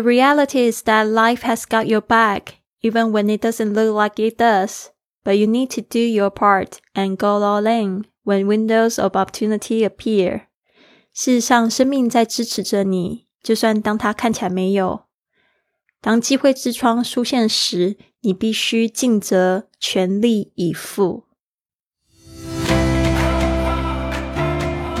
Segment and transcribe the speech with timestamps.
[0.00, 4.18] The reality is that life has got your back, even when it doesn't look like
[4.18, 4.88] it does.
[5.22, 9.86] But you need to do your part and go all in when windows of opportunity
[9.86, 10.44] appear.
[11.12, 15.02] 事实上，生命在支持着你，就算当它看起来没有。
[16.00, 21.24] 当机会之窗出现时，你必须尽责，全力以赴。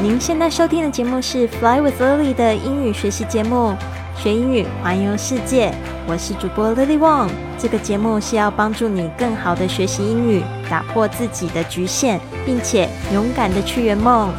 [0.02, 3.74] 您现在收听的节目是《Fly with Lily》的英语学习节目。
[4.22, 5.72] 学英语，环游世界。
[6.06, 7.30] 我是主播 Lily Wong。
[7.58, 14.30] 这个节目是要帮助你更好的学习英语，打破自己的局限，并且勇敢的去圆梦。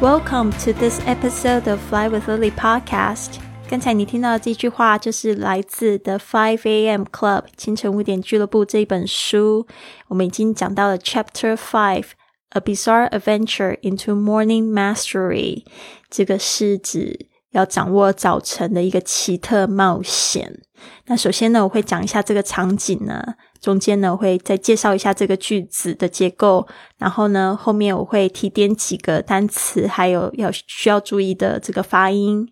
[0.00, 3.34] Welcome to this episode of Fly with Lily podcast。
[3.68, 7.02] 刚才你听到的这句话，就是来自《The Five A.M.
[7.02, 9.66] Club》清晨五点俱乐部这一本书。
[10.08, 12.06] 我们已经讲到了 Chapter Five。
[12.50, 15.64] A bizarre adventure into morning mastery，
[16.08, 20.62] 这个是指要掌握早晨的一个奇特冒险。
[21.06, 23.22] 那首先呢，我会讲一下这个场景呢，
[23.60, 26.66] 中间呢会再介绍一下这个句子的结构，
[26.98, 32.48] 然后呢后面我会提点几个单词，还有要需要注意的这个发音。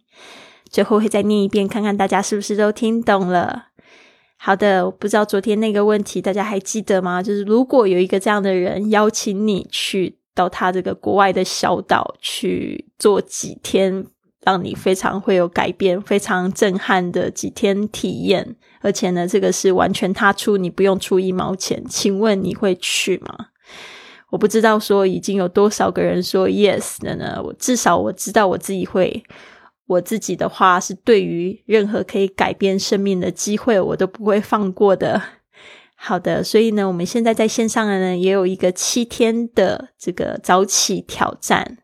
[0.71, 3.67] 最后会再念一遍，看看大家是不是都听懂了。
[4.47, 7.23] 好的，我不知道昨天那个问题大家还记得吗？
[7.23, 14.05] 就是如果有一个这样的人邀请你去到他这个国外的小岛去做几天，
[14.43, 23.47] 让你非常会有改变、非常震撼的几天体验，而且呢，这个是完全他出，你不用出一毛钱，请问你会去吗？
[24.29, 27.41] 我不知道说已经有多少个人说 yes 的呢？
[27.43, 29.25] 我至少我知道我自己会。
[29.87, 35.23] 我自己的话是，对于任何可以改变生命的机会，我都不会放过的。
[35.95, 41.79] 好的，所以呢，我们现在在线上的呢，也有一个七天的这个早起挑战，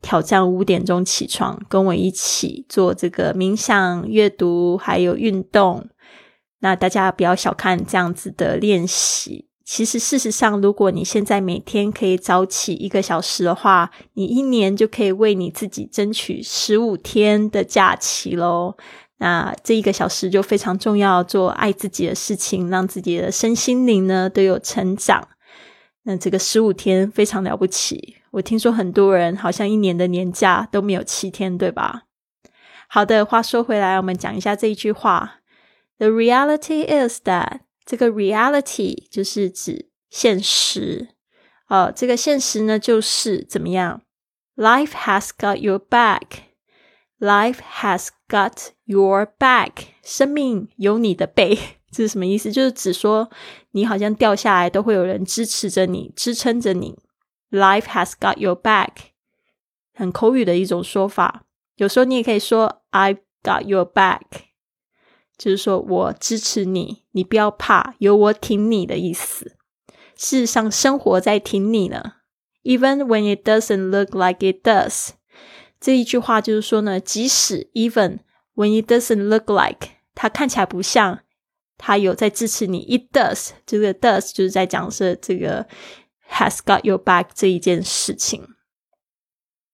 [0.00, 5.88] 挑战五点钟起床，跟我一起做这个冥想、阅读还有运动。
[6.60, 9.48] 那大家不要小看这样子的练习。
[9.64, 18.76] 其实，事实上，如果你现在每天可以早起一个小时的话，你一年就可以为你自己争取十五天的假期喽。
[19.18, 25.28] 那这一个小时就非常重要，做爱自己的事情，让自己的身心灵呢都有成长。
[26.02, 28.16] 那这个十五天非常了不起。
[28.32, 32.02] 我听说很多人好像一年的年假都没有七天，对吧？
[32.88, 35.36] 好的，话说回来，我们讲一下这一句话
[35.98, 37.60] ：The reality is that。
[37.84, 41.08] 这个 reality 就是指现实，
[41.68, 44.02] 哦，这个现实呢就是怎么样
[44.56, 46.22] ？Life has got your back.
[47.18, 49.72] Life has got your back.
[50.02, 51.56] 生命有你的背，
[51.90, 52.50] 这是什么意思？
[52.52, 53.30] 就是指说
[53.70, 56.98] 你好像掉下来都会有人支持着你，支撑着你。
[57.50, 58.90] Life has got your back，
[59.94, 61.44] 很口语的一种说法。
[61.76, 64.51] 有时候你也可以说 I've got your back。
[65.38, 69.56] 就是说我支持你，你不要怕，有我挺你的意思。
[70.16, 72.16] 事实上，生活在挺你呢。
[72.62, 75.10] Even when it doesn't look like it does，
[75.80, 78.20] 这一句话就是说呢，即使 even
[78.54, 81.20] when it doesn't look like，它看起来不像，
[81.76, 82.84] 它有在支持你。
[82.84, 85.66] It does，这个 does 就是在讲是这个
[86.30, 88.46] has got your back 这一件事情。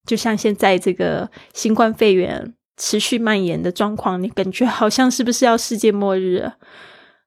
[0.06, 2.54] 就像现在这个新冠肺炎。
[2.78, 6.52] 持续蔓延的状况，你感觉好像是不是要世界末日？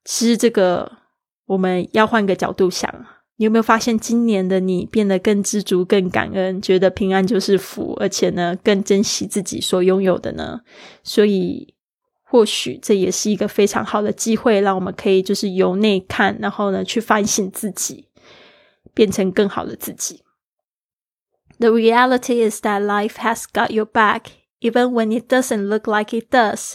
[0.05, 0.91] 其实这个
[1.45, 2.89] 我们要换个角度想，
[3.35, 10.61] 你有没有发现今年的你变得更知足、更感恩，觉得平安就是福，而且呢更珍惜自己所拥有的呢？
[11.03, 11.75] 所以
[12.23, 18.07] 或许这也是一个非常好的机会，让我们可以就是由内看，然后呢去反省自己，
[18.93, 20.21] 变成更好的自己。
[21.59, 24.21] The reality is that life has got your back.
[24.60, 26.74] even when it doesn't look like it does.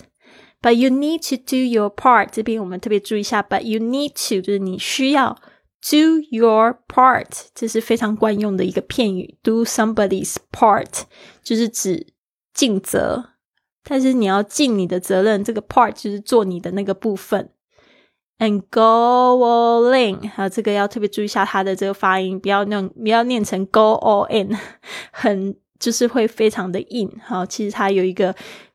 [0.61, 2.29] But you need to do your part.
[2.31, 5.35] 这边我们特别注意一下，but you need to 就是你需要
[5.81, 9.37] do your part，这是非常惯用的一个片语。
[9.41, 11.01] Do somebody's part
[11.43, 12.13] 就是指
[12.53, 13.29] 尽责，
[13.83, 17.49] 但是你要尽你的责任，这个 part 就是做你的那个部分。
[18.37, 24.55] And go all in，啊，这个要特别注意一下它的这个发音，不要念不要念成 go all in，
[25.11, 28.34] 很 就是会非常的硬，好，其实它有一个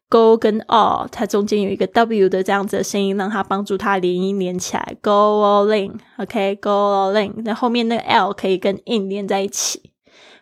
[0.10, 4.98] go 跟 all，它中间有一个 w 的这样子的声音，让它帮助它连音连起来。
[5.02, 9.92] Go all in，OK，go all in，那后面那个 l 可以跟 in 连在一起。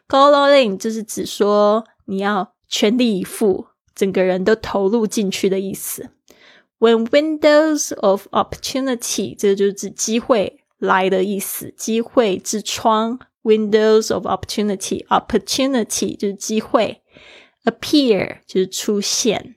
[0.08, 6.10] Go all in 就是指说你要全力以赴，整个人都投入进去的意思。
[6.80, 13.20] When windows of opportunity，这个就是指机会来的意思，机会之窗。
[13.49, 17.03] windows of opportunity opportunity 就是机会，
[17.65, 19.55] appear 就是出现。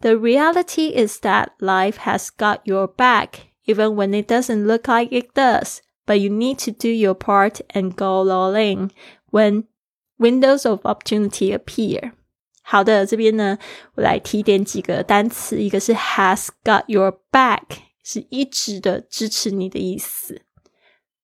[0.00, 3.34] The reality is that life has got your back,
[3.64, 5.78] even when it doesn't look like it does.
[6.04, 8.90] But you need to do your part and go all in
[9.30, 9.66] when
[10.18, 12.12] windows of opportunity appear.
[12.64, 13.58] 好的，这边呢，
[13.94, 17.62] 我来提点几个单词，一个是 has got your back，
[18.02, 20.42] 是一直的支持你的意思。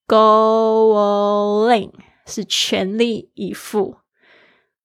[0.07, 1.91] Go all in
[2.25, 3.97] 是全力以赴。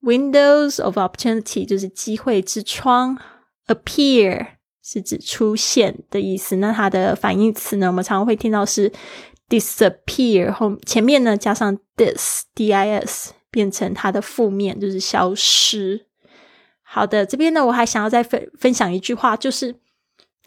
[0.03, 3.19] Windows of opportunity 就是机会之窗。
[3.67, 4.47] appear
[4.83, 7.89] 是指出现的意思，那它的反义词呢？
[7.89, 8.91] 我们常常会听到是
[9.49, 16.07] disappear 后前面呢加上 dis d i s 变成它的负面，就是消失。
[16.83, 19.75] 好的，这边呢我还想要再分分享一句话，就是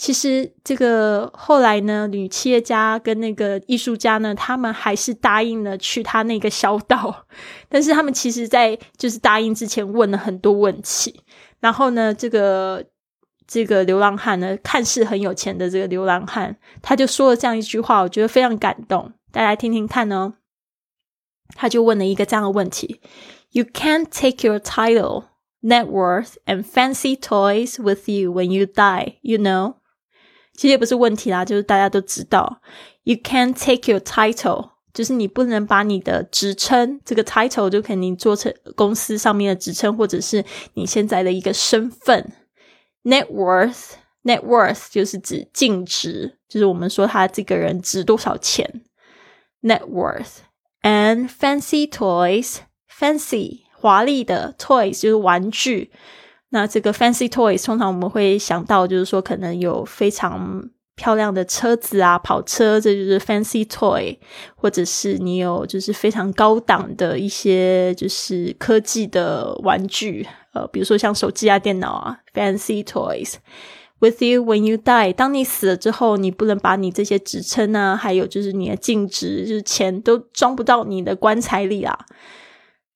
[0.01, 7.27] 其实这个后来呢，女企业家跟那个艺术家呢，他们还是答应了去他那个小岛，
[7.69, 11.21] 但是他们其实在就是答应之前问了很多问题，
[11.59, 12.83] 然后呢，这个。
[13.47, 20.35] 这个流浪汉呢，看似很有钱的这个流浪汉，他就说了这样一句话，我觉得非常感动，大家听听看哦。
[21.53, 23.01] 他就问了一个这样的问题
[23.51, 25.25] ：You can't take your title,
[25.61, 29.80] net worth, and fancy toys with you when you die, you know？
[30.61, 32.61] 其实也不是问题啦，就是大家都知道
[33.01, 42.31] ，You can't take your title，就是你不能把你的职称，这个 title 就肯定做成公司上面的职称，或者是你现在的一个身份。
[43.03, 43.93] Net worth,
[44.23, 48.83] net worth 就是指净值，就是我们说他这个人值多少钱。
[49.63, 50.41] Net worth
[50.83, 55.91] and fancy toys, fancy 华丽的 toys 就是玩具。
[56.51, 64.17] 那这个 fancy toys 通常我们会想到，就是说可能有非常漂亮的车子啊，跑车，这就是 fancy toy，
[64.55, 70.27] 或者是你有就是非常高档的一些就是科技的玩具。
[70.53, 73.35] 呃，比如说像手机啊、电脑啊，fancy toys
[73.99, 75.13] with you when you die。
[75.13, 81.97] 当你死了之后，你不能把你这些职称啊，还有就是你的净值，就是钱都装不到你的棺材里啊。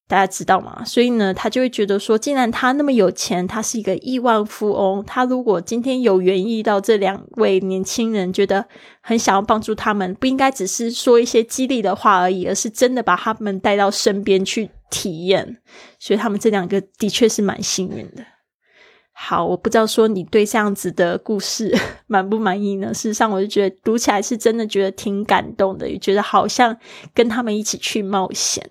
[0.07, 0.83] 大家知道吗？
[0.85, 8.65] 所以呢，他就会觉得说，既然他那么有钱，他是一个亿万富翁，他如果今天有缘遇到这两位年轻人，觉得
[9.01, 15.57] 很想要帮助他们，不应该只是说一些激励的话而已，而是真的把他们带到身边去体验。
[15.97, 18.23] 所以他们这两个的确是蛮幸运的。
[19.11, 21.75] 好，我不知道说你对这样子的故事
[22.05, 22.93] 满不满意呢？
[22.93, 26.77] 事实上，我就觉得读起来是真的觉得挺感动的，也觉得好像
[27.13, 28.69] 跟他们一起去冒险。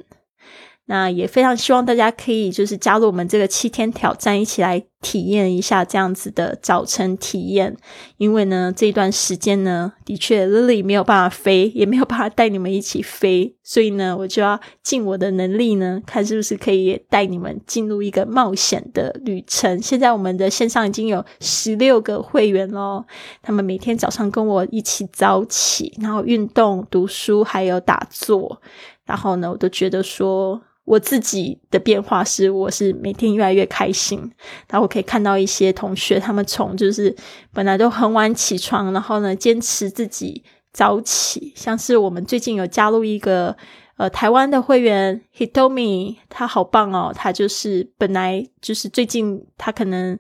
[0.87, 7.75] 那也非常希望大家可以就是加入我们这个七天挑战，一起来体验一下这样子的早晨体验。
[8.19, 19.81] 因为呢，这段时间呢，的确 Lily 没有办法飞，也没有办法带你们一起飞，所以呢，我就要尽我的能力呢，看是不是可以带你们进入一个冒险的旅程。
[19.81, 23.07] 现在我们的线上已经有十六个会员咯，
[23.41, 28.61] 他们每天早上跟我一起早起，然后运动、读书，还有打坐。
[29.07, 30.61] 然后呢，我都觉得说。
[30.85, 34.19] 我自己的变化是，我是每天越来越开心。
[34.69, 37.15] 然后我可以看到一些同学，他们从就是
[37.53, 41.53] 本来都很晚起床，然后呢坚持自己早起。
[41.57, 43.57] 像是我们最近有加入一个
[43.97, 47.13] 呃台湾的会员，Hitomi，他好棒哦。
[47.15, 50.19] 他就是本来就是最近他可能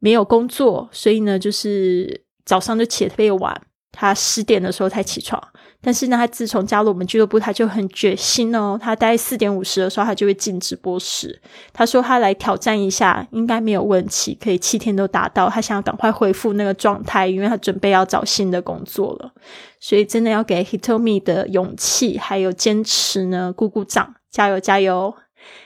[0.00, 5.40] 没有工作，所以呢就是早上就起得特别晚，他十点的时候才起床。
[5.84, 8.78] 但是呢，他自从加入我们俱乐部，他就很决心哦。
[8.80, 11.38] 他大概四点五十的时候，他就会进直播室。
[11.74, 15.50] 他说他来挑战一下，应该没有问题，可以七天都达到。
[15.50, 19.30] 他想要赶快恢复那个状态，因为他准备要找新的工作了。
[19.78, 25.14] 所以真的要给 Hitomi 的勇气还有坚持呢，鼓鼓掌，加油加油！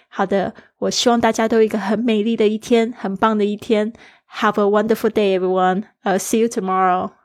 [0.08, 3.92] 好的，我希望大家都有一个很美丽的一天，很棒的一天。
[4.40, 5.84] Have a wonderful day, everyone.
[6.02, 7.17] I'll see you tomorrow.